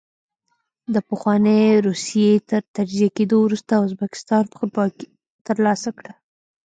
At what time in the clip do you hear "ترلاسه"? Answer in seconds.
5.47-5.89